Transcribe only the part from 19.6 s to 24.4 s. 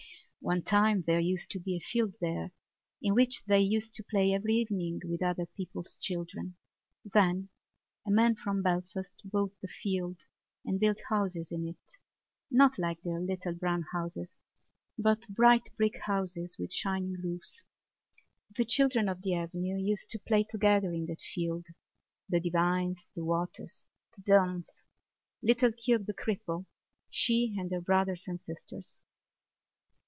used to play together in that field—the Devines, the Waters, the